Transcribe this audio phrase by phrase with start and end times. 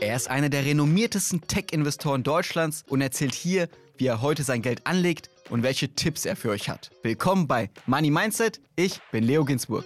[0.00, 4.86] Er ist einer der renommiertesten Tech-Investoren Deutschlands und erzählt hier, wie er heute sein Geld
[4.86, 6.90] anlegt und welche Tipps er für euch hat.
[7.02, 8.62] Willkommen bei Money Mindset.
[8.76, 9.84] Ich bin Leo Ginsburg.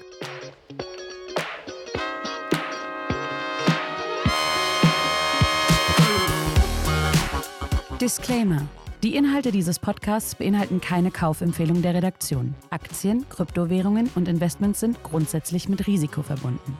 [8.00, 8.68] Disclaimer.
[9.02, 12.54] Die Inhalte dieses Podcasts beinhalten keine Kaufempfehlung der Redaktion.
[12.70, 16.76] Aktien, Kryptowährungen und Investments sind grundsätzlich mit Risiko verbunden.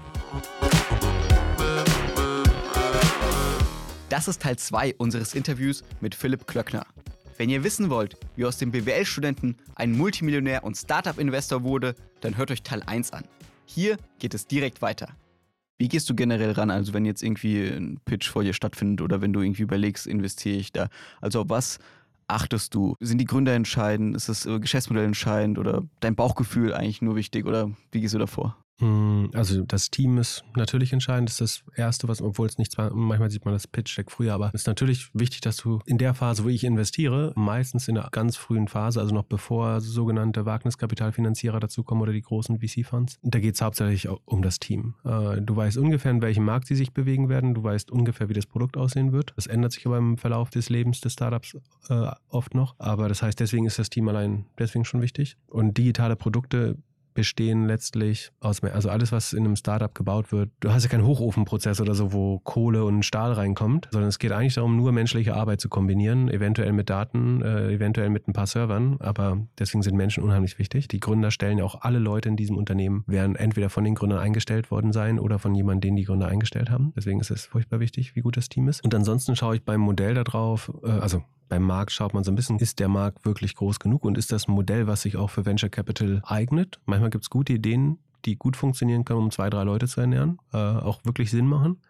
[4.14, 6.86] Das ist Teil 2 unseres Interviews mit Philipp Klöckner.
[7.36, 12.52] Wenn ihr wissen wollt, wie aus dem BWL-Studenten ein Multimillionär und Startup-Investor wurde, dann hört
[12.52, 13.24] euch Teil 1 an.
[13.64, 15.08] Hier geht es direkt weiter.
[15.78, 16.70] Wie gehst du generell ran?
[16.70, 20.58] Also wenn jetzt irgendwie ein Pitch vor dir stattfindet oder wenn du irgendwie überlegst, investiere
[20.58, 20.90] ich da?
[21.20, 21.80] Also auf was
[22.28, 22.94] achtest du?
[23.00, 24.14] Sind die Gründer entscheidend?
[24.14, 28.18] Ist das äh, Geschäftsmodell entscheidend oder dein Bauchgefühl eigentlich nur wichtig oder wie gehst du
[28.18, 28.63] davor?
[28.80, 32.72] Hm, also das Team ist natürlich entscheidend, das ist das Erste, was, obwohl es nicht
[32.72, 35.98] zwar, manchmal sieht man das Pitch-Deck früher, aber es ist natürlich wichtig, dass du in
[35.98, 40.44] der Phase, wo ich investiere, meistens in einer ganz frühen Phase, also noch bevor sogenannte
[40.44, 44.94] Wagniskapitalfinanzierer dazukommen oder die großen VC-Funds, da geht es hauptsächlich um das Team.
[45.04, 48.34] Äh, du weißt ungefähr, in welchem Markt sie sich bewegen werden, du weißt ungefähr, wie
[48.34, 49.32] das Produkt aussehen wird.
[49.36, 51.56] Das ändert sich aber im Verlauf des Lebens des Startups
[51.88, 55.36] äh, oft noch, aber das heißt, deswegen ist das Team allein deswegen schon wichtig.
[55.46, 56.76] Und digitale Produkte
[57.14, 58.74] bestehen letztlich aus mehr.
[58.74, 60.50] Also alles, was in einem Startup gebaut wird.
[60.60, 64.32] Du hast ja keinen Hochofenprozess oder so, wo Kohle und Stahl reinkommt, sondern es geht
[64.32, 68.46] eigentlich darum, nur menschliche Arbeit zu kombinieren, eventuell mit Daten, äh, eventuell mit ein paar
[68.46, 68.96] Servern.
[69.00, 70.88] Aber deswegen sind Menschen unheimlich wichtig.
[70.88, 74.18] Die Gründer stellen ja auch alle Leute in diesem Unternehmen, werden entweder von den Gründern
[74.18, 76.92] eingestellt worden sein oder von jemandem, den die Gründer eingestellt haben.
[76.96, 78.84] Deswegen ist es furchtbar wichtig, wie gut das Team ist.
[78.84, 82.34] Und ansonsten schaue ich beim Modell darauf, äh, also beim Markt schaut man so ein
[82.34, 85.30] bisschen, ist der Markt wirklich groß genug und ist das ein Modell, was sich auch
[85.30, 86.80] für Venture Capital eignet?
[86.86, 90.38] Manchmal gibt es gute Ideen, die gut funktionieren können, um zwei, drei Leute zu ernähren,
[90.52, 91.80] äh, auch wirklich Sinn machen.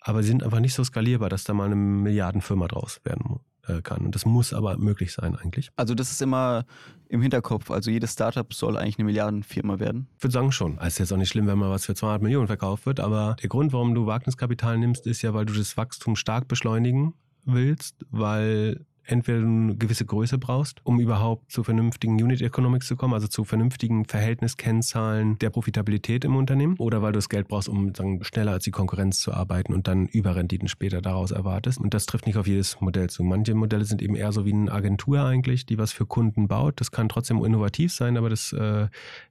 [0.00, 3.82] Aber sie sind einfach nicht so skalierbar, dass da mal eine Milliardenfirma draus werden äh,
[3.82, 4.06] kann.
[4.06, 5.70] Und das muss aber möglich sein eigentlich.
[5.76, 6.64] Also das ist immer
[7.08, 7.70] im Hinterkopf.
[7.70, 10.08] Also jedes Startup soll eigentlich eine Milliardenfirma werden.
[10.16, 10.78] Ich würde sagen schon.
[10.78, 12.98] Es ist jetzt auch nicht schlimm, wenn mal was für 200 Millionen verkauft wird.
[12.98, 17.12] Aber der Grund, warum du Wagniskapital nimmst, ist ja, weil du das Wachstum stark beschleunigen
[17.44, 22.96] willst, weil entweder du eine gewisse Größe brauchst, um überhaupt zu vernünftigen Unit Economics zu
[22.96, 27.68] kommen, also zu vernünftigen Verhältniskennzahlen der Profitabilität im Unternehmen, oder weil du das Geld brauchst,
[27.68, 31.78] um sagen, schneller als die Konkurrenz zu arbeiten und dann Überrenditen später daraus erwartest.
[31.80, 33.24] Und das trifft nicht auf jedes Modell zu.
[33.24, 36.80] Manche Modelle sind eben eher so wie eine Agentur eigentlich, die was für Kunden baut.
[36.80, 38.88] Das kann trotzdem innovativ sein, aber das äh,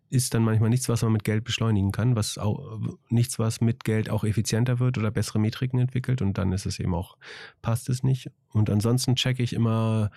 [0.10, 3.84] ist dann manchmal nichts, was man mit Geld beschleunigen kann, was auch nichts, was mit
[3.84, 7.18] Geld auch effizienter wird oder bessere Metriken entwickelt und dann ist es eben auch,
[7.62, 8.32] passt es nicht.
[8.52, 10.10] Und ansonsten checke ich immer,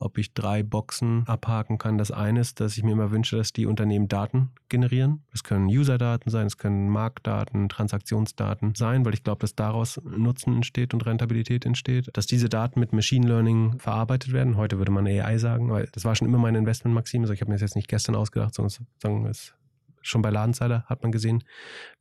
[0.00, 1.98] ob ich drei Boxen abhaken kann.
[1.98, 5.22] Das eine ist, dass ich mir immer wünsche, dass die Unternehmen Daten generieren.
[5.32, 10.56] Es können User-Daten sein, es können Marktdaten, Transaktionsdaten sein, weil ich glaube, dass daraus Nutzen
[10.56, 12.08] entsteht und Rentabilität entsteht.
[12.14, 14.56] Dass diese Daten mit Machine Learning verarbeitet werden.
[14.56, 17.24] Heute würde man AI sagen, weil das war schon immer meine Investmentmaxime.
[17.24, 19.54] Also ich habe mir das jetzt nicht gestern ausgedacht, sondern es
[20.02, 21.44] schon bei Ladenzeiler hat man gesehen,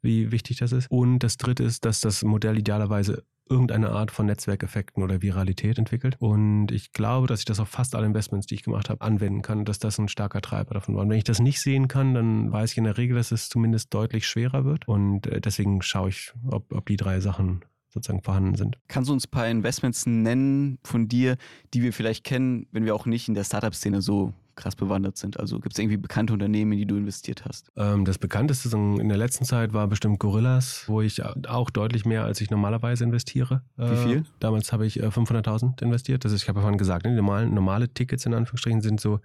[0.02, 0.90] wie wichtig das ist.
[0.90, 6.16] Und das dritte ist, dass das Modell idealerweise irgendeine Art von Netzwerkeffekten oder Viralität entwickelt.
[6.20, 9.42] Und ich glaube, dass ich das auf fast alle Investments, die ich gemacht habe, anwenden
[9.42, 11.02] kann, dass das ein starker Treiber davon war.
[11.02, 13.50] Und wenn ich das nicht sehen kann, dann weiß ich in der Regel, dass es
[13.50, 14.88] zumindest deutlich schwerer wird.
[14.88, 18.78] Und äh, deswegen schaue ich, ob, ob die drei Sachen sozusagen vorhanden sind.
[18.88, 21.38] Kannst du uns ein paar Investments nennen von dir,
[21.74, 25.40] die wir vielleicht kennen, wenn wir auch nicht in der Startup-Szene so krass bewandert sind?
[25.40, 27.72] Also gibt es irgendwie bekannte Unternehmen, in die du investiert hast?
[27.76, 32.26] Ähm, das bekannteste in der letzten Zeit war bestimmt Gorillas, wo ich auch deutlich mehr,
[32.26, 33.64] als ich normalerweise investiere.
[33.78, 34.24] Wie äh, viel?
[34.40, 36.26] damals habe ich 500.000 äh, investiert.
[36.26, 39.20] Das ist, ich habe vorhin gesagt, ne, die normalen, normale Tickets in Anführungsstrichen sind so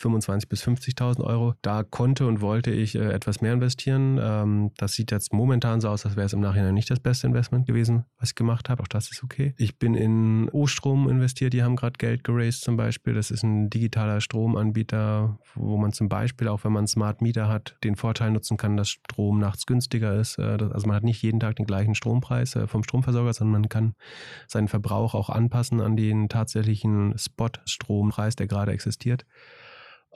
[0.00, 1.54] 25.000 bis 50.000 Euro.
[1.62, 4.18] Da konnte und wollte ich äh, etwas mehr investieren.
[4.20, 7.26] Ähm, das sieht jetzt momentan so aus, als wäre es im Nachhinein nicht das beste
[7.26, 8.82] Investment gewesen, was ich gemacht habe.
[8.82, 9.54] Auch das ist okay.
[9.58, 11.52] Ich bin in O-Strom investiert.
[11.52, 13.14] Die haben gerade Geld geraced zum Beispiel.
[13.14, 17.48] Das ist ein digitaler Stromanbieter Stromanbieter, wo man zum Beispiel auch, wenn man Smart Meter
[17.48, 20.38] hat, den Vorteil nutzen kann, dass Strom nachts günstiger ist.
[20.38, 23.68] Äh, also man hat nicht jeden Tag den gleichen Strompreis äh, vom Stromversorger, sondern man
[23.68, 23.94] kann
[24.46, 29.24] seinen Verbrauch auch anpassen an den tatsächlichen Spot-Strompreis, der gerade existiert.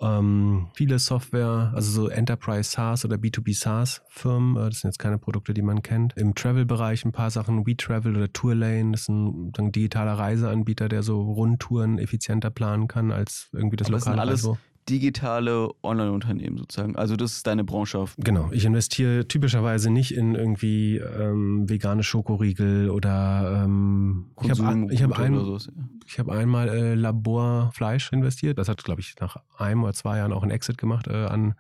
[0.00, 4.98] Ähm, viele Software, also so Enterprise SaaS oder B2B SaaS Firmen, äh, das sind jetzt
[4.98, 6.16] keine Produkte, die man kennt.
[6.16, 11.02] Im Travel-Bereich ein paar Sachen, WeTravel oder Tourlane, das ist ein, ein, digitaler Reiseanbieter, der
[11.02, 16.58] so Rundtouren effizienter planen kann als irgendwie das Aber lokale das sind alles digitale Online-Unternehmen
[16.58, 16.96] sozusagen.
[16.96, 18.14] Also das ist deine Branche auf.
[18.18, 18.50] Genau.
[18.52, 25.18] Ich investiere typischerweise nicht in irgendwie ähm, vegane Schokoriegel oder ähm, ich habe ich hab
[25.18, 25.58] ein, so,
[26.06, 28.58] ich hab einmal äh, Laborfleisch investiert.
[28.58, 31.54] Das hat, glaube ich, nach einem oder zwei Jahren auch einen Exit gemacht äh, an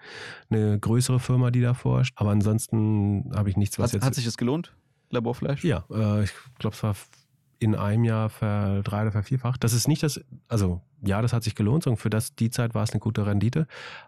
[0.50, 2.14] eine größere Firma, die da forscht.
[2.16, 4.04] Aber ansonsten habe ich nichts, was hat, jetzt.
[4.04, 4.72] Hat sich das gelohnt?
[5.10, 5.62] Laborfleisch?
[5.62, 6.96] Ja, äh, ich glaube, es war
[7.62, 9.62] in einem Jahr verdrei- oder vervierfacht.
[9.62, 12.74] Das ist nicht das, also ja, das hat sich gelohnt, und für das, die Zeit
[12.74, 13.66] war es eine gute Rendite.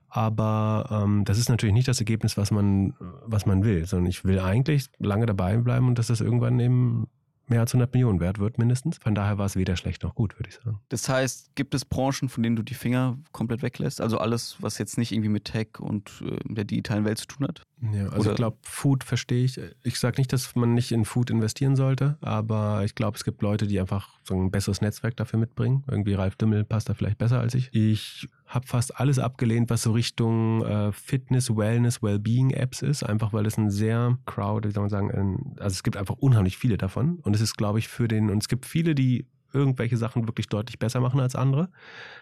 [0.09, 4.25] Aber ähm, das ist natürlich nicht das Ergebnis, was man, was man will, sondern ich
[4.25, 7.09] will eigentlich lange dabei bleiben und dass das irgendwann eben
[7.49, 8.99] mehr als 100 Millionen wert wird mindestens.
[8.99, 10.81] Von daher war es weder schlecht noch gut, würde ich sagen.
[10.88, 14.00] Das heißt, gibt es Branchen, von denen du die Finger komplett weglässt?
[14.00, 17.46] Also alles, was jetzt nicht irgendwie mit Tech und äh, der digitalen Welt zu tun
[17.46, 17.62] hat?
[17.93, 19.61] Ja, also Oder- ich glaube, Food verstehe ich.
[19.82, 23.43] Ich sage nicht, dass man nicht in Food investieren sollte, aber ich glaube, es gibt
[23.43, 25.85] Leute, die einfach so ein besseres Netzwerk dafür mitbringen.
[25.88, 27.69] Irgendwie Ralf Dümmel passt da vielleicht besser als ich.
[27.75, 33.46] Ich habe fast alles abgelehnt, was so Richtung äh, Fitness, Wellness, Wellbeing-Apps ist, einfach weil
[33.46, 36.76] es ein sehr crowd, wie soll man sagen, ein, also es gibt einfach unheimlich viele
[36.76, 37.19] davon.
[37.23, 40.49] Und es ist, glaube ich, für den, und es gibt viele, die irgendwelche Sachen wirklich
[40.49, 41.69] deutlich besser machen als andere.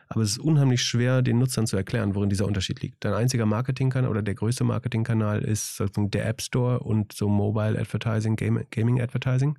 [0.08, 3.04] Aber es ist unheimlich schwer, den Nutzern zu erklären, worin dieser Unterschied liegt.
[3.04, 7.78] Dein einziger Marketingkanal oder der größte Marketingkanal ist sozusagen der App Store und so Mobile
[7.78, 9.58] Advertising, Gaming Advertising.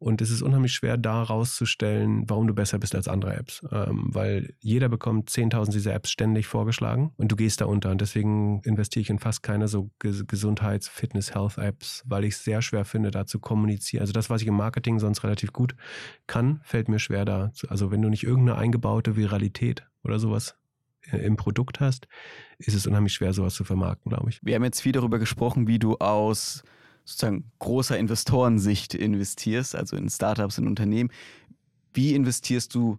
[0.00, 3.64] Und es ist unheimlich schwer, da rauszustellen, warum du besser bist als andere Apps.
[3.72, 7.90] Ähm, weil jeder bekommt 10.000 dieser Apps ständig vorgeschlagen und du gehst da unter.
[7.90, 12.44] Und deswegen investiere ich in fast keine so Ges- Gesundheits-, Fitness-, Health-Apps, weil ich es
[12.44, 14.02] sehr schwer finde, da zu kommunizieren.
[14.02, 15.74] Also das, was ich im Marketing sonst relativ gut
[16.26, 17.52] kann, fällt mir schwer da.
[17.68, 20.56] Also wenn du nicht irgendeine eingebaute Viralität oder sowas
[21.10, 22.08] äh, im Produkt hast,
[22.58, 24.40] ist es unheimlich schwer, sowas zu vermarkten, glaube ich.
[24.42, 26.62] Wir haben jetzt viel darüber gesprochen, wie du aus
[27.04, 31.10] sozusagen großer Investorensicht investierst, also in Startups, in Unternehmen.
[31.92, 32.98] Wie investierst du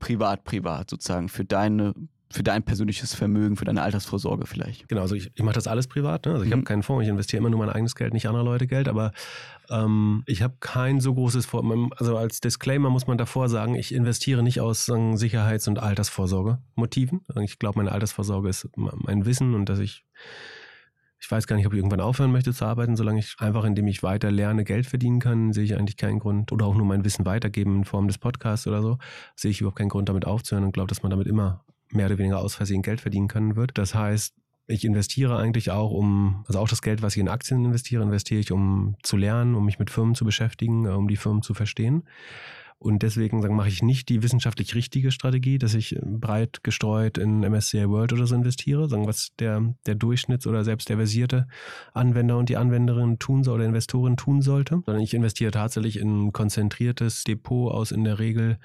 [0.00, 1.94] privat, privat sozusagen für deine,
[2.30, 4.88] für dein persönliches Vermögen, für deine Altersvorsorge vielleicht?
[4.88, 6.26] Genau, also ich, ich mache das alles privat.
[6.26, 6.32] Ne?
[6.32, 6.54] Also ich Mhm.
[6.54, 8.88] habe keinen Fonds, ich investiere immer nur mein eigenes Geld, nicht andere Leute Geld.
[8.88, 9.12] Aber
[9.70, 11.64] ähm, ich habe kein so großes Vor
[11.96, 17.20] Also als Disclaimer muss man davor sagen, ich investiere nicht aus sagen, Sicherheits- und Altersvorsorge-Motiven.
[17.42, 20.04] Ich glaube, meine Altersvorsorge ist mein Wissen und dass ich
[21.20, 23.86] ich weiß gar nicht, ob ich irgendwann aufhören möchte zu arbeiten, solange ich einfach, indem
[23.86, 27.02] ich weiter lerne, Geld verdienen kann, sehe ich eigentlich keinen Grund oder auch nur mein
[27.02, 28.98] Wissen weitergeben in Form des Podcasts oder so,
[29.34, 32.18] sehe ich überhaupt keinen Grund, damit aufzuhören und glaube, dass man damit immer mehr oder
[32.18, 33.78] weniger aus Versehen Geld verdienen können wird.
[33.78, 34.34] Das heißt,
[34.66, 38.40] ich investiere eigentlich auch, um, also auch das Geld, was ich in Aktien investiere, investiere
[38.40, 41.54] ich, um zu lernen, um mich mit Firmen zu beschäftigen, äh, um die Firmen zu
[41.54, 42.04] verstehen.
[42.78, 47.40] Und deswegen sagen, mache ich nicht die wissenschaftlich richtige Strategie, dass ich breit gestreut in
[47.40, 51.46] MSCI World oder so investiere, sagen, was der, der Durchschnitts- oder selbst der versierte
[51.94, 56.26] Anwender und die Anwenderin tun soll oder Investorin tun sollte, sondern ich investiere tatsächlich in
[56.26, 58.58] ein konzentriertes Depot aus in der Regel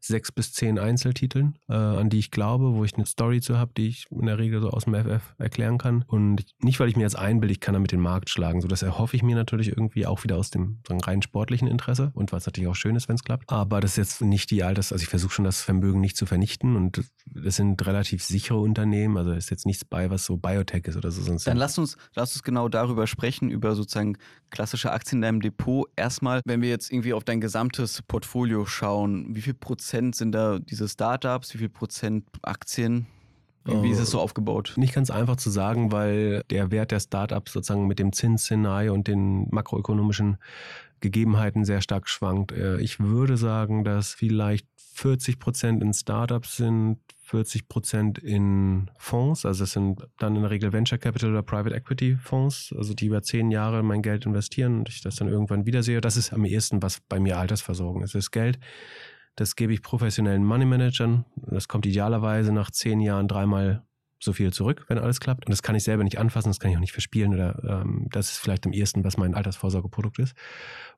[0.00, 3.72] sechs bis zehn Einzeltiteln, äh, an die ich glaube, wo ich eine Story zu habe,
[3.76, 6.04] die ich in der Regel so aus dem FF erklären kann.
[6.06, 8.60] Und nicht, weil ich mir jetzt einbilde, ich kann damit den Markt schlagen.
[8.60, 12.10] So, das erhoffe ich mir natürlich irgendwie auch wieder aus dem so rein sportlichen Interesse
[12.14, 13.50] und was natürlich auch schön ist, wenn es klappt.
[13.50, 16.26] Aber das ist jetzt nicht die Alters, also ich versuche schon das Vermögen nicht zu
[16.26, 19.16] vernichten und das sind relativ sichere Unternehmen.
[19.16, 21.22] Also ist jetzt nichts bei, was so Biotech ist oder so.
[21.22, 24.16] Sonst Dann lass uns, lass uns genau darüber sprechen, über sozusagen
[24.50, 25.88] klassische Aktien in deinem Depot.
[25.96, 30.58] Erstmal, wenn wir jetzt irgendwie auf dein gesamtes Portfolio schauen, wie viel Prozent sind da
[30.58, 33.06] diese Startups, wie viel Prozent Aktien?
[33.64, 34.72] Wie, ist es so aufgebaut?
[34.76, 39.06] Nicht ganz einfach zu sagen, weil der Wert der Startups sozusagen mit dem Zinsszenario und
[39.06, 40.38] den makroökonomischen
[41.00, 42.52] Gegebenheiten sehr stark schwankt.
[42.52, 49.46] Äh, Ich würde sagen, dass vielleicht 40 Prozent in Startups sind, 40 Prozent in Fonds.
[49.46, 53.06] Also das sind dann in der Regel Venture Capital oder Private Equity Fonds, also die
[53.06, 56.00] über zehn Jahre mein Geld investieren und ich das dann irgendwann wiedersehe.
[56.00, 58.14] Das ist am ehesten, was bei mir Altersversorgung ist.
[58.14, 58.58] Das Geld,
[59.36, 61.24] das gebe ich professionellen Money Managern.
[61.36, 63.84] Das kommt idealerweise nach zehn Jahren dreimal
[64.22, 65.46] so viel zurück, wenn alles klappt.
[65.46, 68.06] Und das kann ich selber nicht anfassen, das kann ich auch nicht verspielen oder ähm,
[68.10, 70.34] das ist vielleicht am ehesten, was mein Altersvorsorgeprodukt ist.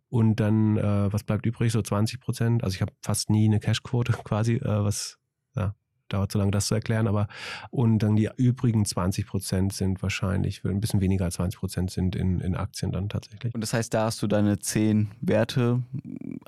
[0.09, 1.73] Und dann, äh, was bleibt übrig?
[1.73, 2.65] So 20 Prozent.
[2.65, 5.19] Also ich habe fast nie eine Cashquote quasi, äh, was
[5.55, 5.75] ja,
[6.09, 7.07] dauert so lange, das zu erklären.
[7.07, 7.29] Aber
[7.71, 12.17] und dann die übrigen 20 Prozent sind wahrscheinlich, ein bisschen weniger als 20 Prozent sind
[12.17, 13.55] in, in Aktien dann tatsächlich.
[13.55, 15.83] Und das heißt, da hast du deine zehn Werte,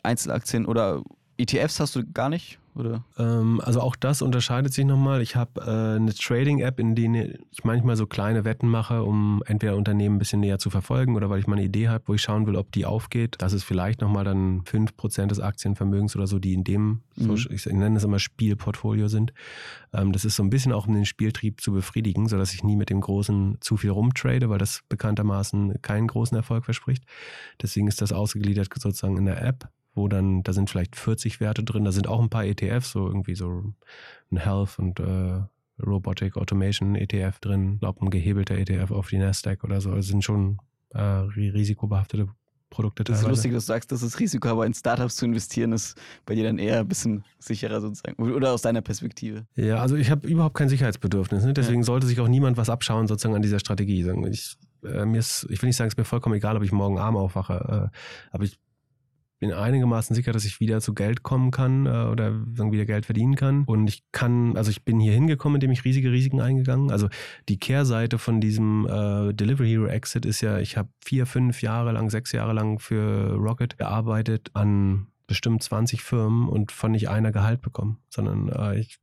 [0.02, 1.02] Einzelaktien oder
[1.36, 2.58] ETFs hast du gar nicht?
[2.74, 3.04] Oder?
[3.18, 5.22] Ähm, also auch das unterscheidet sich nochmal.
[5.22, 9.76] Ich habe äh, eine Trading-App, in der ich manchmal so kleine Wetten mache, um entweder
[9.76, 12.22] Unternehmen ein bisschen näher zu verfolgen oder weil ich mal eine Idee habe, wo ich
[12.22, 13.36] schauen will, ob die aufgeht.
[13.38, 17.36] Das ist vielleicht nochmal dann 5% des Aktienvermögens oder so, die in dem, Mhm.
[17.36, 19.32] so, ich nenne es immer Spielportfolio sind.
[19.92, 22.74] Ähm, das ist so ein bisschen auch, um den Spieltrieb zu befriedigen, sodass ich nie
[22.74, 27.04] mit dem Großen zu viel rumtrade, weil das bekanntermaßen keinen großen Erfolg verspricht.
[27.62, 31.62] Deswegen ist das ausgegliedert sozusagen in der App wo dann, da sind vielleicht 40 Werte
[31.62, 33.74] drin, da sind auch ein paar ETFs, so irgendwie so
[34.30, 35.42] ein Health und äh,
[35.82, 39.90] Robotic Automation ETF drin, glaube ein gehebelter ETF auf die Nasdaq oder so.
[39.90, 40.58] Also sind schon
[40.90, 42.28] äh, risikobehaftete
[42.70, 43.36] Produkte Das ist teilweise.
[43.36, 45.96] lustig, dass du sagst, das ist Risiko, aber in Startups zu investieren ist
[46.26, 48.20] bei dir dann eher ein bisschen sicherer sozusagen.
[48.20, 49.46] Oder aus deiner Perspektive.
[49.54, 51.44] Ja, also ich habe überhaupt kein Sicherheitsbedürfnis.
[51.44, 51.52] Ne?
[51.52, 51.84] Deswegen ja.
[51.84, 54.04] sollte sich auch niemand was abschauen sozusagen an dieser Strategie.
[54.28, 56.72] Ich äh, mir ist, ich will nicht sagen, es ist mir vollkommen egal, ob ich
[56.72, 57.96] morgen arm aufwache, äh,
[58.32, 58.58] aber ich
[59.44, 63.36] bin einigermaßen sicher, dass ich wieder zu Geld kommen kann äh, oder wieder Geld verdienen
[63.36, 63.64] kann.
[63.64, 66.90] Und ich kann, also ich bin hier hingekommen, indem ich riesige Risiken eingegangen.
[66.90, 67.08] Also
[67.50, 71.92] die Kehrseite von diesem äh, Delivery Hero Exit ist ja, ich habe vier, fünf Jahre
[71.92, 77.32] lang, sechs Jahre lang für Rocket gearbeitet an bestimmt 20 Firmen und von nicht einer
[77.32, 78.98] Gehalt bekommen, sondern äh, ich,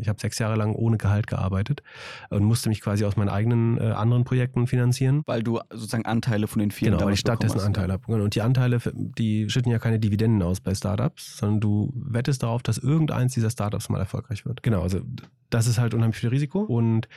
[0.00, 1.82] ich habe sechs Jahre lang ohne Gehalt gearbeitet
[2.30, 5.22] und musste mich quasi aus meinen eigenen äh, anderen Projekten finanzieren.
[5.26, 8.22] Weil du sozusagen Anteile von den Firmen Genau, weil ich stattdessen Anteile habe.
[8.22, 12.62] Und die Anteile, die schütten ja keine Dividenden aus bei Startups, sondern du wettest darauf,
[12.62, 14.62] dass irgendeins dieser Startups mal erfolgreich wird.
[14.62, 15.00] Genau, also
[15.50, 17.08] das ist halt unheimlich viel Risiko und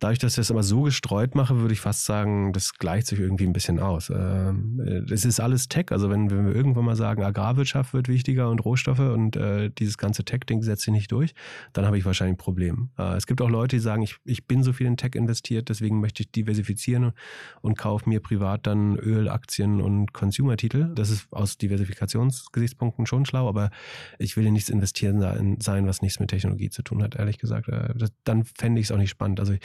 [0.00, 3.18] Dadurch, dass ich das immer so gestreut mache, würde ich fast sagen, das gleicht sich
[3.18, 4.10] irgendwie ein bisschen aus.
[4.10, 5.86] Ähm, es ist alles Tech.
[5.90, 9.98] Also wenn, wenn wir irgendwann mal sagen, Agrarwirtschaft wird wichtiger und Rohstoffe und äh, dieses
[9.98, 11.34] ganze Tech-Ding setzt sich nicht durch,
[11.72, 12.90] dann habe ich wahrscheinlich ein Problem.
[12.96, 15.68] Äh, es gibt auch Leute, die sagen, ich, ich bin so viel in Tech investiert,
[15.68, 17.12] deswegen möchte ich diversifizieren
[17.60, 20.92] und kaufe mir privat dann Öl, Aktien und Consumer-Titel.
[20.94, 23.70] Das ist aus Diversifikationsgesichtspunkten schon schlau, aber
[24.18, 27.68] ich will in nichts investieren sein, was nichts mit Technologie zu tun hat, ehrlich gesagt.
[27.68, 29.40] Äh, das, dann fände ich es auch nicht spannend.
[29.40, 29.60] Also ich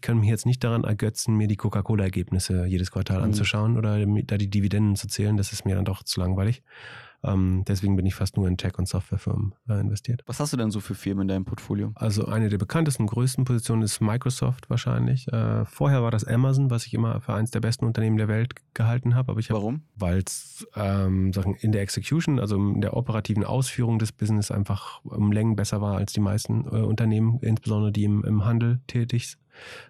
[0.00, 3.24] kann mich jetzt nicht daran ergötzen, mir die Coca-Cola-Ergebnisse jedes Quartal mhm.
[3.24, 5.36] anzuschauen oder da die Dividenden zu zählen.
[5.36, 6.62] Das ist mir dann doch zu langweilig.
[7.22, 10.22] Ähm, deswegen bin ich fast nur in Tech- und Softwarefirmen äh, investiert.
[10.26, 11.92] Was hast du denn so für Firmen in deinem Portfolio?
[11.94, 15.28] Also eine der bekanntesten, größten Positionen ist Microsoft wahrscheinlich.
[15.28, 18.54] Äh, vorher war das Amazon, was ich immer für eines der besten Unternehmen der Welt
[18.74, 19.34] gehalten habe.
[19.34, 19.82] hab, Warum?
[19.96, 25.30] Weil es ähm, in der Execution, also in der operativen Ausführung des Business einfach um
[25.30, 29.36] Längen besser war als die meisten äh, Unternehmen, insbesondere die im, im Handel tätig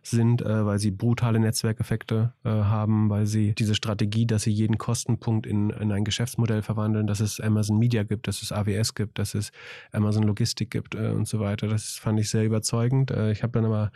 [0.03, 4.79] sind, äh, weil sie brutale Netzwerkeffekte äh, haben, weil sie diese Strategie, dass sie jeden
[4.79, 9.19] Kostenpunkt in, in ein Geschäftsmodell verwandeln, dass es Amazon Media gibt, dass es AWS gibt,
[9.19, 9.53] dass es
[9.93, 11.69] Amazon Logistik gibt äh, und so weiter.
[11.69, 13.11] Das fand ich sehr überzeugend.
[13.11, 13.91] Äh, ich habe dann aber,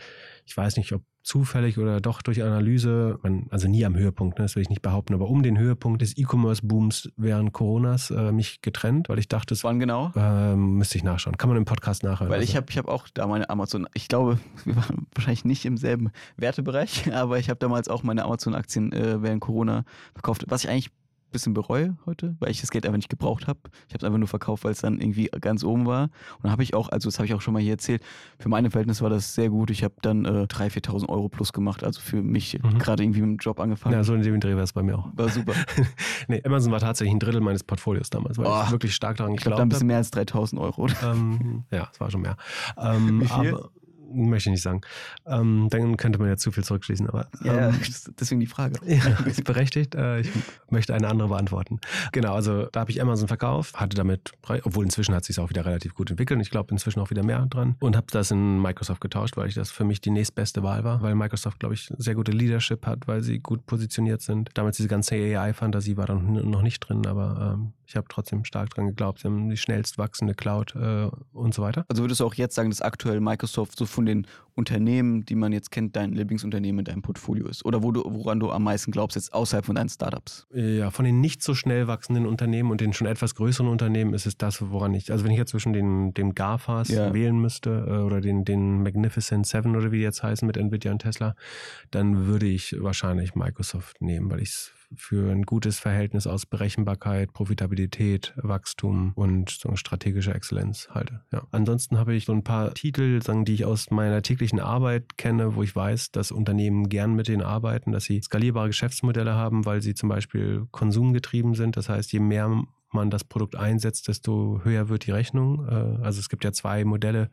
[0.45, 4.45] ich weiß nicht, ob zufällig oder doch durch Analyse, man, also nie am Höhepunkt, ne,
[4.45, 8.61] das will ich nicht behaupten, aber um den Höhepunkt des E-Commerce-Booms während Coronas äh, mich
[8.61, 10.13] getrennt, weil ich dachte, es wann genau?
[10.15, 11.39] Äh, müsste ich nachschauen.
[11.39, 12.31] Kann man im Podcast nachhören.
[12.31, 12.51] Weil also.
[12.51, 15.79] ich habe ich hab auch da meine Amazon, ich glaube, wir waren wahrscheinlich nicht im
[15.79, 20.71] selben Wertebereich, aber ich habe damals auch meine Amazon-Aktien äh, während Corona verkauft, was ich
[20.71, 20.91] eigentlich
[21.35, 23.59] bisschen bereue heute, weil ich das Geld einfach nicht gebraucht habe.
[23.89, 26.05] Ich habe es einfach nur verkauft, weil es dann irgendwie ganz oben war.
[26.05, 28.03] Und dann habe ich auch, also das habe ich auch schon mal hier erzählt,
[28.39, 29.71] für meine Verhältnisse war das sehr gut.
[29.71, 32.79] Ich habe dann äh, 3.000, 4.000 Euro plus gemacht, also für mich mhm.
[32.79, 33.95] gerade irgendwie mit dem Job angefangen.
[33.95, 35.09] Ja, so in dem Dreh war es bei mir auch.
[35.15, 35.53] War super.
[36.29, 39.37] nee, Amazon war tatsächlich ein Drittel meines Portfolios damals, weil oh, ich wirklich stark daran
[39.37, 39.55] geglaubt habe.
[39.55, 40.89] Ich glaube, ein bisschen mehr als 3.000 Euro.
[41.03, 42.37] Ähm, ja, es war schon mehr.
[42.79, 43.55] Ähm, Wie viel?
[43.55, 43.71] Aber,
[44.15, 44.81] möchte ich nicht sagen.
[45.27, 47.09] Ähm, dann könnte man ja zu viel zurückschließen.
[47.09, 47.81] Aber, ja, ähm,
[48.21, 48.79] deswegen die Frage.
[48.87, 49.95] Ja, ist berechtigt.
[49.95, 50.31] Äh, ich
[50.71, 51.81] möchte eine andere beantworten.
[52.13, 55.65] Genau, also da habe ich Amazon verkauft, hatte damit, obwohl inzwischen hat sich auch wieder
[55.65, 56.41] relativ gut entwickelt.
[56.41, 59.55] Ich glaube inzwischen auch wieder mehr dran und habe das in Microsoft getauscht, weil ich
[59.55, 63.07] das für mich die nächstbeste Wahl war, weil Microsoft, glaube ich, sehr gute Leadership hat,
[63.07, 64.51] weil sie gut positioniert sind.
[64.55, 68.71] Damals diese ganze AI-Fantasie war dann noch nicht drin, aber ähm, ich habe trotzdem stark
[68.71, 69.21] dran geglaubt.
[69.21, 71.85] Sie haben die schnellst wachsende Cloud äh, und so weiter.
[71.89, 75.53] Also würdest du auch jetzt sagen, dass aktuell Microsoft so von den Unternehmen, die man
[75.53, 77.65] jetzt kennt, dein Lieblingsunternehmen in deinem Portfolio ist?
[77.65, 80.47] Oder wo du, woran du am meisten glaubst, jetzt außerhalb von deinen Startups?
[80.53, 84.27] Ja, von den nicht so schnell wachsenden Unternehmen und den schon etwas größeren Unternehmen ist
[84.27, 87.13] es das, woran ich, also wenn ich jetzt zwischen den, den GAFAs ja.
[87.13, 90.93] wählen müsste äh, oder den, den Magnificent Seven oder wie die jetzt heißen mit Nvidia
[90.93, 91.35] und Tesla,
[91.91, 97.33] dann würde ich wahrscheinlich Microsoft nehmen, weil ich es für ein gutes Verhältnis aus Berechenbarkeit,
[97.33, 101.23] Profitabilität, Wachstum und so strategische Exzellenz halte.
[101.33, 101.47] Ja.
[101.51, 105.55] Ansonsten habe ich so ein paar Titel, sagen, die ich aus meiner täglichen Arbeit kenne,
[105.55, 109.83] wo ich weiß, dass Unternehmen gern mit denen arbeiten, dass sie skalierbare Geschäftsmodelle haben, weil
[109.83, 111.77] sie zum Beispiel konsumgetrieben sind.
[111.77, 115.67] Das heißt, je mehr man das Produkt einsetzt, desto höher wird die Rechnung.
[115.69, 117.31] Äh, also es gibt ja zwei Modelle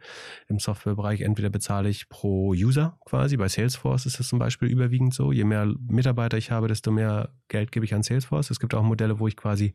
[0.47, 1.21] im Softwarebereich.
[1.21, 3.37] Entweder bezahle ich pro User quasi.
[3.37, 5.31] Bei Salesforce ist das zum Beispiel überwiegend so.
[5.31, 8.51] Je mehr Mitarbeiter ich habe, desto mehr Geld gebe ich an Salesforce.
[8.51, 9.73] Es gibt auch Modelle, wo ich quasi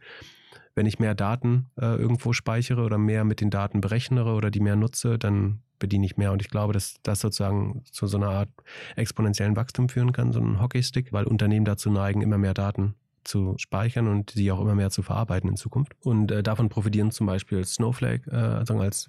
[0.77, 4.61] wenn ich mehr Daten äh, irgendwo speichere oder mehr mit den Daten berechnere oder die
[4.61, 6.33] mehr nutze, dann bediene ich mehr.
[6.33, 8.51] Und ich glaube, dass das sozusagen zu so einer Art
[8.95, 12.95] exponentiellen Wachstum führen kann, so ein Hockeystick, weil Unternehmen dazu neigen, immer mehr Daten
[13.27, 15.93] zu speichern und sie auch immer mehr zu verarbeiten in Zukunft.
[16.03, 19.09] Und äh, davon profitieren zum Beispiel Snowflake, äh, also als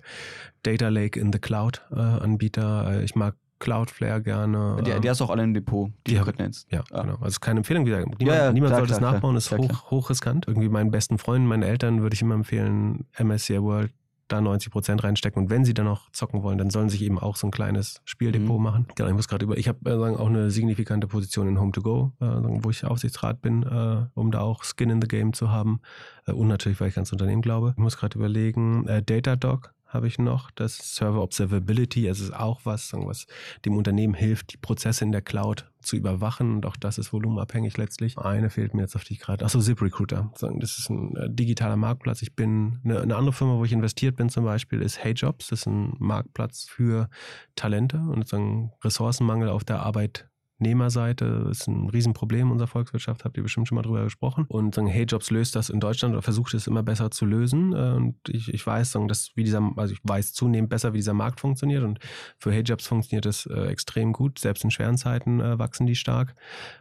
[0.64, 2.92] Data Lake in the Cloud äh, Anbieter.
[2.92, 4.84] Äh, ich mag Cloudflare gerne.
[4.86, 6.72] Die, die hast du auch alle im Depot, die, gerade nennst.
[6.72, 7.02] Ja, ah.
[7.02, 7.18] genau.
[7.22, 8.00] Also keine Empfehlung wieder.
[8.00, 10.48] Niemand, ja, ja, niemand klar, sollte es nachbauen, klar, ist klar, hoch, hochriskant.
[10.48, 13.92] Irgendwie meinen besten Freunden, meinen Eltern würde ich immer empfehlen, MSCI World
[14.28, 15.44] da 90 Prozent reinstecken.
[15.44, 17.52] Und wenn sie dann noch zocken wollen, dann sollen sie sich eben auch so ein
[17.52, 18.64] kleines Spieldepot mhm.
[18.64, 18.88] machen.
[18.96, 21.82] Genau, ich muss gerade über, ich habe äh, auch eine signifikante Position in Home to
[21.82, 25.52] Go, äh, wo ich Aufsichtsrat bin, äh, um da auch Skin in the Game zu
[25.52, 25.82] haben.
[26.26, 27.74] Äh, und natürlich, weil ich ans Unternehmen glaube.
[27.78, 30.52] Ich muss gerade überlegen, äh, Datadog habe ich noch.
[30.52, 33.26] Das Server Observability, also ist auch was, was
[33.66, 36.56] dem Unternehmen hilft, die Prozesse in der Cloud zu überwachen.
[36.56, 38.18] Und auch das ist volumenabhängig letztlich.
[38.18, 39.46] Eine fehlt mir jetzt auf die gerade.
[39.46, 40.32] Achso, ZipRecruiter.
[40.40, 42.22] Das ist ein äh, digitaler Marktplatz.
[42.22, 45.48] Ich bin eine, eine andere Firma, wo ich investiert bin zum Beispiel, ist HeyJobs.
[45.48, 47.10] Das ist ein Marktplatz für
[47.56, 53.44] Talente und sozusagen Ressourcenmangel auf der Arbeit Nehmerseite ist ein Riesenproblem unserer Volkswirtschaft, habt ihr
[53.44, 54.46] bestimmt schon mal drüber gesprochen.
[54.48, 57.74] Und sagen, Hey Jobs löst das in Deutschland oder versucht es immer besser zu lösen.
[57.74, 60.98] Äh, und ich, ich weiß, sagen, dass wie dieser, also ich weiß zunehmend besser, wie
[60.98, 61.84] dieser Markt funktioniert.
[61.84, 62.00] Und
[62.38, 64.40] für Hey Jobs funktioniert das äh, extrem gut.
[64.40, 66.36] Selbst in schweren Zeiten äh, wachsen die stark.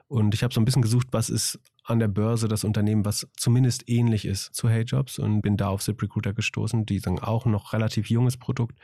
[0.08, 3.28] Und ich habe so ein bisschen gesucht, was ist an der Börse das Unternehmen, was
[3.36, 7.72] zumindest ähnlich ist zu HeyJobs und bin da auf ZipRecruiter gestoßen, die sagen auch noch
[7.72, 8.78] relativ junges Produkt,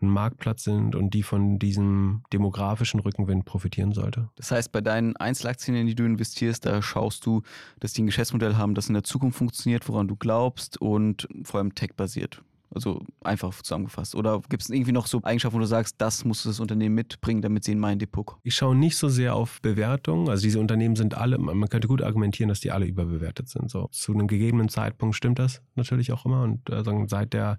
[0.00, 4.28] ein Marktplatz sind und die von diesem demografischen Rückenwind profitieren sollte.
[4.36, 7.42] Das heißt, bei deinen Einzelaktien, in die du investierst, da schaust du,
[7.80, 11.58] dass die ein Geschäftsmodell haben, das in der Zukunft funktioniert, woran du glaubst und vor
[11.58, 12.42] allem tech-basiert.
[12.74, 14.14] Also einfach zusammengefasst.
[14.14, 17.42] Oder gibt es irgendwie noch so Eigenschaften, wo du sagst, das muss das Unternehmen mitbringen,
[17.42, 18.40] damit sie in mein Depot kommen?
[18.42, 20.28] Ich schaue nicht so sehr auf Bewertungen.
[20.28, 23.70] Also diese Unternehmen sind alle, man könnte gut argumentieren, dass die alle überbewertet sind.
[23.70, 26.42] So zu einem gegebenen Zeitpunkt stimmt das natürlich auch immer.
[26.42, 27.58] Und äh, seit der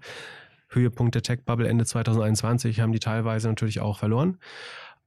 [0.68, 4.38] Höhepunkt der Tech-Bubble Ende 2021 haben die teilweise natürlich auch verloren.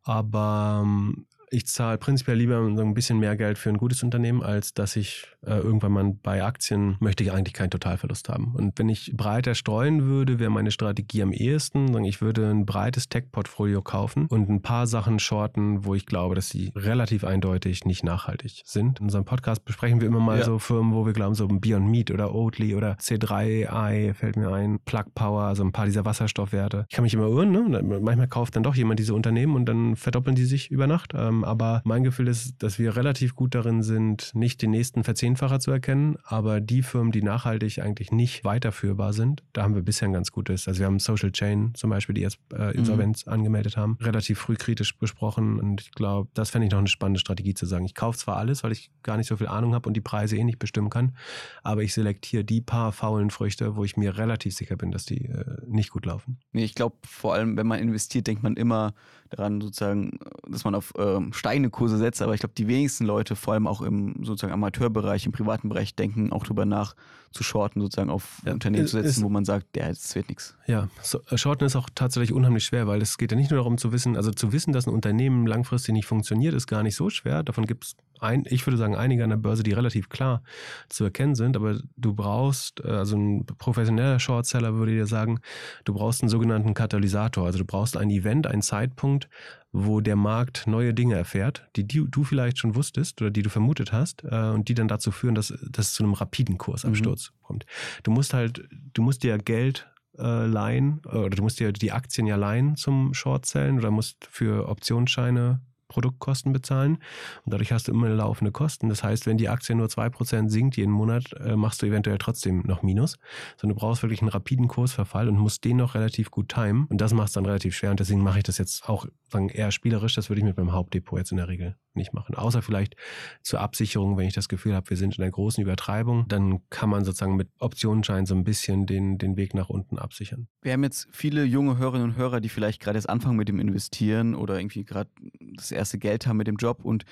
[0.04, 4.42] Aber ähm, ich zahle prinzipiell lieber so ein bisschen mehr Geld für ein gutes Unternehmen,
[4.42, 8.56] als dass ich äh, irgendwann mal bei Aktien möchte ich eigentlich keinen Totalverlust haben.
[8.56, 13.10] Und wenn ich breiter streuen würde, wäre meine Strategie am ehesten, ich würde ein breites
[13.10, 18.04] Tech-Portfolio kaufen und ein paar Sachen shorten, wo ich glaube, dass sie relativ eindeutig nicht
[18.04, 19.00] nachhaltig sind.
[19.00, 20.46] In unserem Podcast besprechen wir immer mal ja.
[20.46, 24.80] so Firmen, wo wir glauben, so Beyond Meat oder Oatly oder C3i fällt mir ein,
[24.86, 26.86] Plug Power, also ein paar dieser Wasserstoffwerte.
[26.90, 28.00] Ich kann mich immer irren, ne?
[28.02, 31.14] manchmal kauft dann doch jemand diese Unternehmen und dann verdoppeln die sich über Nacht.
[31.16, 35.60] Ähm, aber mein Gefühl ist, dass wir relativ gut darin sind, nicht den nächsten Verzehnfacher
[35.60, 40.08] zu erkennen, aber die Firmen, die nachhaltig eigentlich nicht weiterführbar sind, da haben wir bisher
[40.08, 40.68] ein ganz gutes.
[40.68, 43.34] Also wir haben Social Chain zum Beispiel, die jetzt äh, Insolvenz mhm.
[43.34, 47.20] angemeldet haben, relativ früh kritisch besprochen und ich glaube, das fände ich noch eine spannende
[47.20, 47.86] Strategie zu sagen.
[47.86, 50.38] Ich kaufe zwar alles, weil ich gar nicht so viel Ahnung habe und die Preise
[50.38, 51.16] eh nicht bestimmen kann,
[51.64, 55.26] aber ich selektiere die paar faulen Früchte, wo ich mir relativ sicher bin, dass die
[55.26, 56.40] äh, nicht gut laufen.
[56.52, 58.94] Nee, ich glaube, vor allem, wenn man investiert, denkt man immer
[59.30, 63.36] daran sozusagen, dass man auf ähm, steigende Kurse setze, aber ich glaube, die wenigsten Leute,
[63.36, 66.96] vor allem auch im sozusagen Amateurbereich, im privaten Bereich, denken auch darüber nach,
[67.32, 70.56] zu shorten, sozusagen auf ja, Unternehmen zu setzen, wo man sagt, ja, das wird nichts.
[70.66, 73.60] Ja, so, äh, shorten ist auch tatsächlich unheimlich schwer, weil es geht ja nicht nur
[73.60, 76.96] darum zu wissen, also zu wissen, dass ein Unternehmen langfristig nicht funktioniert, ist gar nicht
[76.96, 77.44] so schwer.
[77.44, 80.44] Davon gibt es ein, ich würde sagen, einige an der Börse, die relativ klar
[80.90, 85.40] zu erkennen sind, aber du brauchst, äh, also ein professioneller Shortseller würde dir sagen,
[85.86, 87.46] du brauchst einen sogenannten Katalysator.
[87.46, 89.30] Also du brauchst ein Event, einen Zeitpunkt,
[89.72, 93.92] wo der Markt neue Dinge erfährt, die, du vielleicht schon wusstest oder die du vermutet
[93.92, 97.46] hast äh, und die dann dazu führen, dass, dass es zu einem rapiden Kursabsturz mhm.
[97.46, 97.66] kommt.
[98.04, 102.26] Du musst halt, du musst dir Geld äh, leihen oder du musst dir die Aktien
[102.28, 107.00] ja leihen zum Shortzellen oder musst für Optionsscheine Produktkosten bezahlen
[107.44, 108.88] und dadurch hast du immer laufende Kosten.
[108.88, 112.62] Das heißt, wenn die Aktie nur 2% sinkt jeden Monat, äh, machst du eventuell trotzdem
[112.66, 113.18] noch Minus.
[113.58, 116.86] Sondern du brauchst wirklich einen rapiden Kursverfall und musst den noch relativ gut timen.
[116.86, 117.92] Und das macht es dann relativ schwer.
[117.92, 120.16] Und deswegen mache ich das jetzt auch sagen, eher spielerisch.
[120.16, 122.36] Das würde ich mit meinem Hauptdepot jetzt in der Regel nicht machen.
[122.36, 122.96] Außer vielleicht
[123.44, 126.90] zur Absicherung, wenn ich das Gefühl habe, wir sind in einer großen Übertreibung, dann kann
[126.90, 130.48] man sozusagen mit Optionenschein so ein bisschen den, den Weg nach unten absichern.
[130.62, 133.60] Wir haben jetzt viele junge Hörerinnen und Hörer, die vielleicht gerade jetzt anfangen mit dem
[133.60, 135.10] Investieren oder irgendwie gerade
[135.56, 136.84] das erste Geld haben mit dem Job.
[136.84, 137.06] Und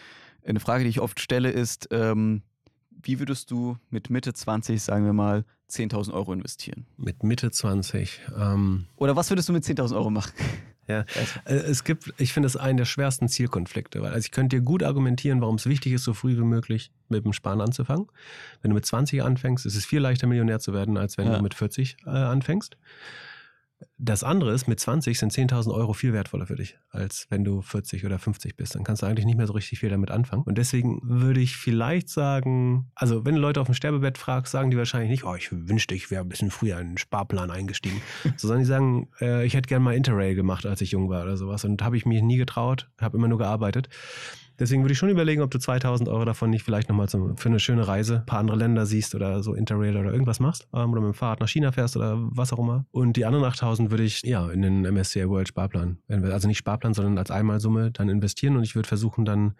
[0.43, 2.41] eine Frage, die ich oft stelle, ist, ähm,
[2.89, 6.86] wie würdest du mit Mitte 20, sagen wir mal, 10.000 Euro investieren?
[6.97, 8.21] Mit Mitte 20.
[8.38, 10.34] Ähm Oder was würdest du mit 10.000 Euro machen?
[10.88, 11.06] Ja,
[11.45, 14.62] äh, es gibt, ich finde es einen der schwersten Zielkonflikte, weil also ich könnte dir
[14.62, 18.08] gut argumentieren, warum es wichtig ist, so früh wie möglich mit dem Sparen anzufangen.
[18.62, 21.38] Wenn du mit 20 anfängst, ist es viel leichter Millionär zu werden, als wenn ja.
[21.38, 22.78] du mit 40 äh, anfängst.
[24.00, 27.62] Das andere ist, mit 20 sind 10.000 Euro viel wertvoller für dich, als wenn du
[27.62, 28.74] 40 oder 50 bist.
[28.74, 30.44] Dann kannst du eigentlich nicht mehr so richtig viel damit anfangen.
[30.44, 34.72] Und deswegen würde ich vielleicht sagen, also wenn du Leute auf dem Sterbebett fragst, sagen
[34.72, 38.02] die wahrscheinlich nicht, oh, ich wünschte, ich wäre ein bisschen früher in einen Sparplan eingestiegen.
[38.38, 41.38] sondern die sagen, äh, ich hätte gern mal Interrail gemacht, als ich jung war oder
[41.38, 41.63] sowas.
[41.63, 43.90] Und habe ich mich nie getraut, habe immer nur gearbeitet.
[44.60, 47.60] Deswegen würde ich schon überlegen, ob du 2000 Euro davon nicht vielleicht nochmal für eine
[47.60, 51.02] schöne Reise ein paar andere Länder siehst oder so Interrail oder irgendwas machst ähm, oder
[51.02, 52.86] mit dem Fahrrad nach China fährst oder was auch immer.
[52.91, 56.93] Und die anderen 8000 würde ich ja in den MSCI World Sparplan, also nicht Sparplan,
[56.93, 59.54] sondern als Einmalsumme dann investieren und ich würde versuchen dann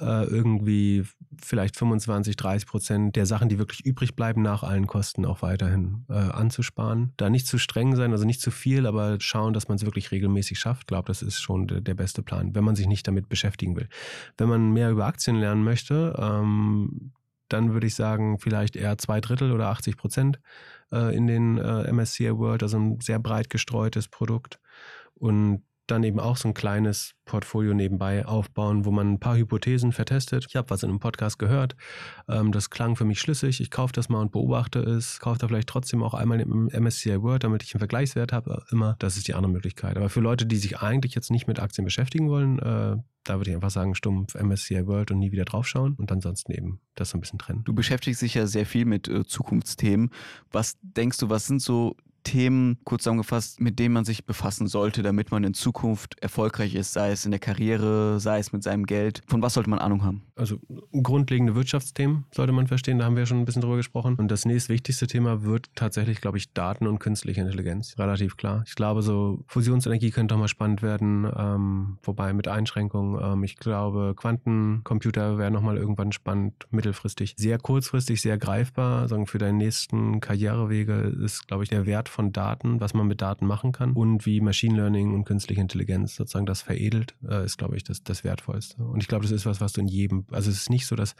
[0.00, 1.04] äh, irgendwie
[1.40, 6.04] vielleicht 25, 30 Prozent der Sachen, die wirklich übrig bleiben, nach allen Kosten auch weiterhin
[6.08, 7.12] äh, anzusparen.
[7.16, 10.10] Da nicht zu streng sein, also nicht zu viel, aber schauen, dass man es wirklich
[10.10, 10.82] regelmäßig schafft.
[10.82, 13.76] Ich glaube, das ist schon der, der, beste Plan, wenn man sich nicht damit beschäftigen
[13.76, 13.88] will.
[14.36, 17.12] Wenn man mehr über Aktien lernen möchte, ähm,
[17.48, 20.40] dann würde ich sagen, vielleicht eher zwei Drittel oder 80 Prozent
[20.92, 24.60] äh, in den äh, MSCI World, also ein sehr breit gestreutes Produkt.
[25.14, 29.92] Und dann eben auch so ein kleines Portfolio nebenbei aufbauen, wo man ein paar Hypothesen
[29.92, 30.46] vertestet.
[30.48, 31.76] Ich habe was in einem Podcast gehört,
[32.28, 33.60] ähm, das klang für mich schlüssig.
[33.60, 37.22] Ich kaufe das mal und beobachte es, kaufe da vielleicht trotzdem auch einmal im MSCI
[37.22, 38.64] Word, damit ich einen Vergleichswert habe.
[38.70, 39.96] Immer, das ist die andere Möglichkeit.
[39.96, 43.50] Aber für Leute, die sich eigentlich jetzt nicht mit Aktien beschäftigen wollen, äh, da würde
[43.50, 47.18] ich einfach sagen, stumpf MSCI World und nie wieder draufschauen und ansonsten eben das so
[47.18, 47.62] ein bisschen trennen.
[47.64, 50.10] Du beschäftigst dich ja sehr viel mit äh, Zukunftsthemen.
[50.50, 55.02] Was denkst du, was sind so Themen, kurz zusammengefasst, mit denen man sich befassen sollte,
[55.02, 58.86] damit man in Zukunft erfolgreich ist, sei es in der Karriere, sei es mit seinem
[58.86, 59.22] Geld?
[59.26, 60.22] Von was sollte man Ahnung haben?
[60.36, 60.58] Also
[60.92, 64.16] grundlegende Wirtschaftsthemen sollte man verstehen, da haben wir schon ein bisschen drüber gesprochen.
[64.16, 67.98] Und das nächstwichtigste Thema wird tatsächlich, glaube ich, Daten und künstliche Intelligenz.
[67.98, 68.62] Relativ klar.
[68.66, 73.20] Ich glaube, so Fusionsenergie könnte auch mal spannend werden, ähm, wobei mit Einschränkungen.
[73.22, 77.34] Ähm, ich glaube, Quantencomputer wäre nochmal irgendwann spannend, mittelfristig.
[77.36, 79.08] Sehr kurzfristig, sehr greifbar.
[79.08, 83.06] Sagen, für deinen nächsten Karrierewege ist, glaube ich, der Wert von von Daten, was man
[83.06, 87.44] mit Daten machen kann und wie Machine Learning und künstliche Intelligenz sozusagen das veredelt, äh,
[87.44, 88.82] ist, glaube ich, das, das Wertvollste.
[88.82, 90.96] Und ich glaube, das ist was, was du in jedem, also es ist nicht so,
[90.96, 91.14] dass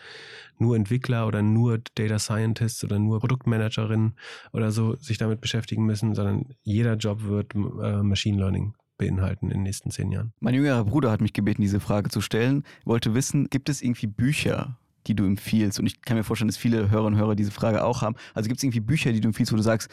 [0.58, 4.16] nur Entwickler oder nur Data Scientists oder nur Produktmanagerinnen
[4.52, 9.58] oder so sich damit beschäftigen müssen, sondern jeder Job wird äh, Machine Learning beinhalten in
[9.58, 10.32] den nächsten zehn Jahren.
[10.40, 12.64] Mein jüngerer Bruder hat mich gebeten, diese Frage zu stellen.
[12.84, 15.78] Wollte wissen, gibt es irgendwie Bücher, die du empfiehlst?
[15.78, 18.16] Und ich kann mir vorstellen, dass viele Hörerinnen und Hörer diese Frage auch haben.
[18.34, 19.88] Also gibt es irgendwie Bücher, die du empfiehlst, wo du sagst,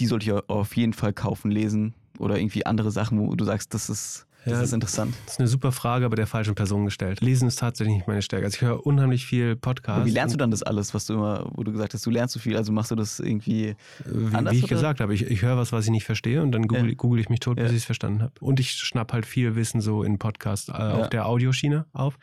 [0.00, 3.74] die sollte ich auf jeden Fall kaufen, lesen oder irgendwie andere Sachen, wo du sagst,
[3.74, 5.14] das ist das ja, ist interessant.
[5.26, 7.20] Das ist eine super Frage, aber der falschen Person gestellt.
[7.20, 8.46] Lesen ist tatsächlich nicht meine Stärke.
[8.46, 10.06] Also ich höre unheimlich viel Podcasts.
[10.06, 12.34] Wie lernst du dann das alles, was du immer, wo du gesagt hast, du lernst
[12.34, 13.76] so viel, also machst du das irgendwie
[14.06, 14.54] wie, anders?
[14.54, 14.74] Wie ich oder?
[14.74, 16.94] gesagt habe, ich, ich höre was, was ich nicht verstehe und dann google, ja.
[16.94, 17.70] google ich mich tot, bis ja.
[17.70, 18.32] ich es verstanden habe.
[18.40, 22.18] Und ich schnapp halt viel Wissen so in Podcasts äh, auf der Audioschiene auf.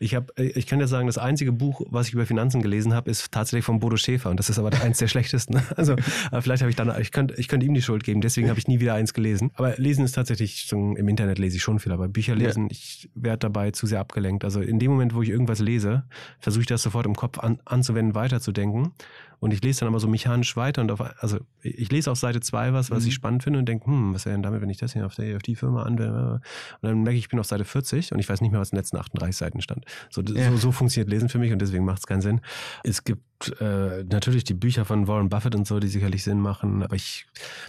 [0.00, 2.94] Ich habe, äh, ich kann ja sagen, das einzige Buch, was ich über Finanzen gelesen
[2.94, 5.60] habe, ist tatsächlich von Bodo Schäfer und das ist aber eins der schlechtesten.
[5.76, 5.96] Also
[6.40, 8.68] vielleicht habe ich dann, ich könnte, ich könnte ihm die Schuld geben, deswegen habe ich
[8.68, 9.50] nie wieder eins gelesen.
[9.54, 12.68] Aber lesen ist tatsächlich, so, im Internet lese ich schon viel, aber Bücher lesen, ja.
[12.70, 14.44] ich werde dabei zu sehr abgelenkt.
[14.44, 16.04] Also in dem Moment, wo ich irgendwas lese,
[16.38, 18.92] versuche ich das sofort im Kopf an, anzuwenden, weiterzudenken.
[19.40, 22.40] Und ich lese dann aber so mechanisch weiter und auf, also ich lese auf Seite
[22.40, 23.08] 2 was, was mhm.
[23.08, 25.14] ich spannend finde und denke, hm, was wäre denn damit, wenn ich das hier auf
[25.14, 26.40] die, auf die Firma anwende?
[26.82, 28.70] Und dann merke ich, ich bin auf Seite 40 und ich weiß nicht mehr, was
[28.70, 29.86] in den letzten 38 Seiten stand.
[30.10, 30.50] So, ja.
[30.50, 32.42] so, so funktioniert Lesen für mich und deswegen macht es keinen Sinn.
[32.84, 33.22] Es gibt
[33.60, 37.26] äh, natürlich die Bücher von Warren Buffett und so, die sicherlich Sinn machen, aber ich,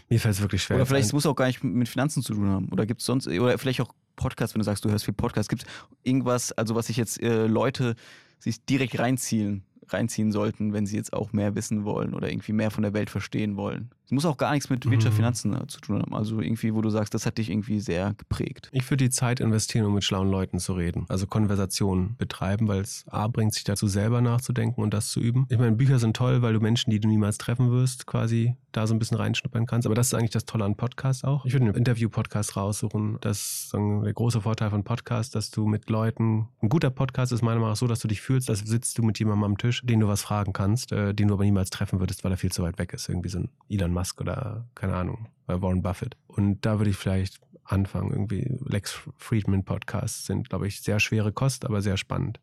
[0.09, 0.75] mir fällt es wirklich schwer.
[0.75, 2.69] Oder vielleicht muss es auch gar nicht mit Finanzen zu tun haben.
[2.69, 5.49] Oder gibt es sonst, oder vielleicht auch Podcast, wenn du sagst, du hörst viel Podcast,
[5.49, 5.67] gibt es
[6.03, 7.95] irgendwas, also was sich jetzt äh, Leute
[8.39, 12.71] sich direkt reinziehen reinziehen sollten, wenn sie jetzt auch mehr wissen wollen oder irgendwie mehr
[12.71, 13.91] von der Welt verstehen wollen.
[14.11, 15.17] Muss auch gar nichts mit Wirtschaft, mhm.
[15.17, 16.13] Finanzen äh, zu tun haben.
[16.13, 18.69] Also irgendwie, wo du sagst, das hat dich irgendwie sehr geprägt.
[18.73, 21.05] Ich würde die Zeit investieren, um mit schlauen Leuten zu reden.
[21.07, 25.45] Also Konversationen betreiben, weil es A bringt sich dazu selber nachzudenken und das zu üben.
[25.49, 28.87] Ich meine, Bücher sind toll, weil du Menschen, die du niemals treffen wirst, quasi da
[28.87, 29.85] so ein bisschen reinschnuppern kannst.
[29.85, 31.45] Aber das ist eigentlich das Tolle an Podcasts auch.
[31.45, 33.17] Ich würde einen Interview-Podcast raussuchen.
[33.21, 37.41] Das ist der große Vorteil von Podcasts, dass du mit Leuten, ein guter Podcast ist
[37.41, 39.81] meiner Meinung nach so, dass du dich fühlst, als sitzt du mit jemandem am Tisch,
[39.83, 42.51] den du was fragen kannst, äh, den du aber niemals treffen würdest, weil er viel
[42.51, 43.09] zu weit weg ist.
[43.09, 46.17] Irgendwie so ein Elon Musk oder keine Ahnung, bei Warren Buffett.
[46.27, 48.11] Und da würde ich vielleicht anfangen.
[48.11, 52.39] Irgendwie Lex Friedman Podcasts sind, glaube ich, sehr schwere Kost, aber sehr spannend.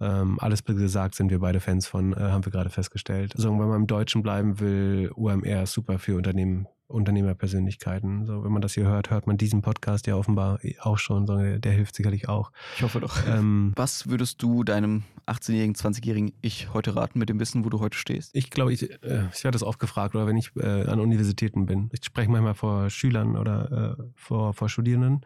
[0.00, 3.34] Ähm, alles gesagt sind wir beide Fans von, äh, haben wir gerade festgestellt.
[3.36, 8.26] Also, wenn man im Deutschen bleiben will, UMR ist super für Unternehmen Unternehmerpersönlichkeiten.
[8.26, 11.26] So, wenn man das hier hört, hört man diesen Podcast ja offenbar auch schon.
[11.26, 12.52] So, der, der hilft sicherlich auch.
[12.76, 13.16] Ich hoffe doch.
[13.26, 17.80] Ähm, Was würdest du deinem 18-jährigen, 20-jährigen Ich heute raten mit dem Wissen, wo du
[17.80, 18.34] heute stehst?
[18.34, 21.66] Ich glaube, ich, äh, ich werde das oft gefragt, oder wenn ich äh, an Universitäten
[21.66, 21.88] bin.
[21.92, 25.24] Ich spreche manchmal vor Schülern oder äh, vor, vor Studierenden.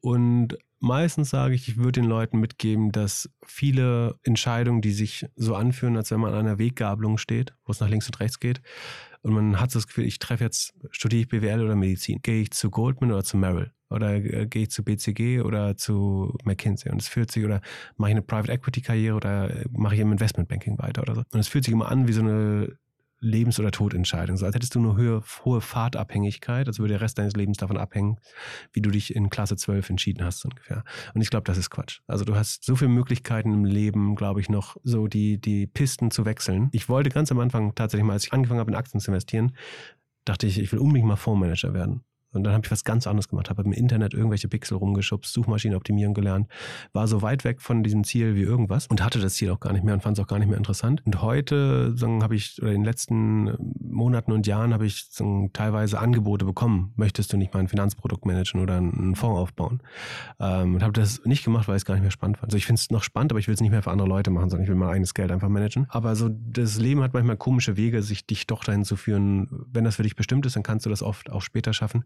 [0.00, 5.54] Und meistens sage ich, ich würde den Leuten mitgeben, dass viele Entscheidungen, die sich so
[5.54, 8.60] anfühlen, als wenn man an einer Weggabelung steht, wo es nach links und rechts geht,
[9.26, 12.20] und man hat so das Gefühl, ich treffe jetzt, studiere ich BWL oder Medizin?
[12.22, 13.72] Gehe ich zu Goldman oder zu Merrill?
[13.90, 16.92] Oder äh, gehe ich zu BCG oder zu McKinsey?
[16.92, 17.60] Und es fühlt sich, oder
[17.96, 21.22] mache ich eine Private Equity Karriere oder äh, mache ich im Investmentbanking weiter oder so?
[21.32, 22.78] Und es fühlt sich immer an wie so eine
[23.26, 24.36] Lebens- oder Todentscheidung.
[24.36, 27.76] So als hättest du eine hohe, hohe Fahrtabhängigkeit, also würde der Rest deines Lebens davon
[27.76, 28.18] abhängen,
[28.72, 30.84] wie du dich in Klasse 12 entschieden hast, ungefähr.
[31.14, 32.00] Und ich glaube, das ist Quatsch.
[32.06, 36.10] Also du hast so viele Möglichkeiten im Leben, glaube ich, noch so die, die Pisten
[36.10, 36.68] zu wechseln.
[36.72, 39.56] Ich wollte ganz am Anfang tatsächlich mal, als ich angefangen habe, in Aktien zu investieren,
[40.24, 42.02] dachte ich, ich will unbedingt mal Fondsmanager werden.
[42.36, 46.14] Und dann habe ich was ganz anderes gemacht, habe im Internet irgendwelche Pixel rumgeschubst, Suchmaschinenoptimierung
[46.14, 46.48] gelernt,
[46.92, 49.72] war so weit weg von diesem Ziel wie irgendwas und hatte das Ziel auch gar
[49.72, 51.02] nicht mehr und fand es auch gar nicht mehr interessant.
[51.04, 55.98] Und heute habe ich, oder in den letzten Monaten und Jahren habe ich sagen, teilweise
[55.98, 56.92] Angebote bekommen.
[56.96, 59.82] Möchtest du nicht mal ein Finanzprodukt managen oder einen Fonds aufbauen?
[60.40, 62.50] Ähm, und habe das nicht gemacht, weil ich es gar nicht mehr spannend fand.
[62.50, 64.30] Also ich finde es noch spannend, aber ich will es nicht mehr für andere Leute
[64.30, 65.86] machen, sondern ich will mein eigenes Geld einfach managen.
[65.88, 69.48] Aber so das Leben hat manchmal komische Wege, sich dich doch dahin zu führen.
[69.72, 72.04] Wenn das für dich bestimmt ist, dann kannst du das oft auch später schaffen.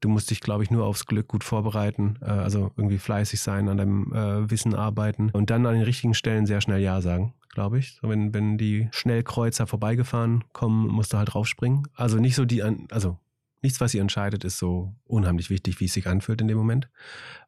[0.00, 3.68] Du musst dich, glaube ich, nur aufs Glück gut vorbereiten, äh, also irgendwie fleißig sein,
[3.68, 7.34] an deinem äh, Wissen arbeiten und dann an den richtigen Stellen sehr schnell Ja sagen
[7.52, 7.98] glaube ich.
[8.00, 11.86] So, wenn, wenn die Schnellkreuzer vorbeigefahren kommen, musst du halt draufspringen.
[11.94, 13.18] Also nicht so die, also
[13.62, 16.88] nichts, was sie entscheidet, ist so unheimlich wichtig, wie es sich anfühlt in dem Moment.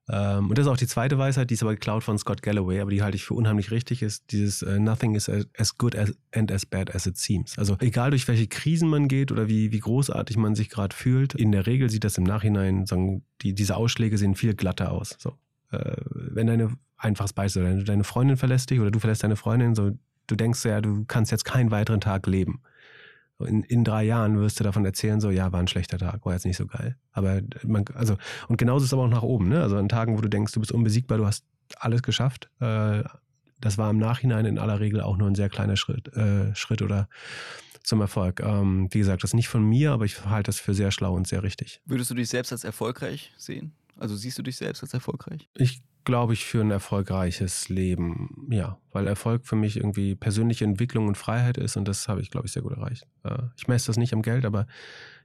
[0.09, 2.81] Ähm, und das ist auch die zweite Weisheit, die ist aber geklaut von Scott Galloway,
[2.81, 6.15] aber die halte ich für unheimlich richtig, ist dieses uh, Nothing is as good as,
[6.35, 7.59] and as bad as it seems.
[7.59, 11.35] Also egal durch welche Krisen man geht oder wie, wie großartig man sich gerade fühlt,
[11.35, 15.17] in der Regel sieht das im Nachhinein, sagen, die, diese Ausschläge sehen viel glatter aus.
[15.19, 15.39] So.
[15.71, 19.93] Äh, wenn deine, einfaches Beispiel, deine Freundin verlässt dich oder du verlässt deine Freundin, so,
[20.27, 22.63] du denkst ja, du kannst jetzt keinen weiteren Tag leben
[23.45, 26.33] in, in drei Jahren wirst du davon erzählen, so, ja, war ein schlechter Tag, war
[26.33, 26.97] jetzt nicht so geil.
[27.13, 28.17] Aber man, also,
[28.49, 29.63] und genauso ist es aber auch nach oben, ne?
[29.63, 31.45] Also an Tagen, wo du denkst, du bist unbesiegbar, du hast
[31.79, 32.51] alles geschafft.
[32.61, 33.05] Äh,
[33.61, 36.83] das war im Nachhinein in aller Regel auch nur ein sehr kleiner Schritt, äh, Schritt
[36.83, 37.09] oder
[37.83, 38.41] zum Erfolg.
[38.41, 41.15] Ähm, wie gesagt, das ist nicht von mir, aber ich halte das für sehr schlau
[41.15, 41.81] und sehr richtig.
[41.85, 43.73] Würdest du dich selbst als erfolgreich sehen?
[43.97, 45.49] Also siehst du dich selbst als erfolgreich?
[45.55, 48.49] Ich glaube ich, für ein erfolgreiches Leben.
[48.51, 52.31] Ja, weil Erfolg für mich irgendwie persönliche Entwicklung und Freiheit ist und das habe ich,
[52.31, 53.07] glaube ich, sehr gut erreicht.
[53.25, 54.67] Äh, ich messe das nicht am Geld, aber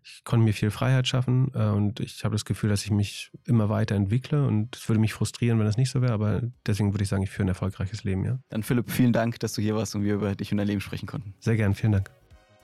[0.03, 3.31] ich konnte mir viel Freiheit schaffen äh, und ich habe das Gefühl, dass ich mich
[3.45, 6.93] immer weiter entwickle und es würde mich frustrieren, wenn das nicht so wäre, aber deswegen
[6.93, 8.39] würde ich sagen, ich führe ein erfolgreiches Leben, ja.
[8.49, 10.81] Dann Philipp, vielen Dank, dass du hier warst und wir über dich und dein Leben
[10.81, 11.33] sprechen konnten.
[11.39, 12.09] Sehr gern, vielen Dank.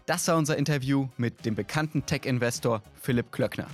[0.05, 3.67] Das war unser Interview mit dem bekannten Tech-Investor Philipp Klöckner.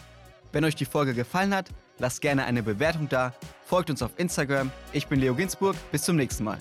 [0.54, 1.70] Wenn euch die Folge gefallen hat,
[2.02, 3.34] lasst gerne eine Bewertung da,
[3.64, 4.72] folgt uns auf Instagram.
[4.92, 6.58] Ich bin Leo Ginsburg, bis zum nächsten Mal.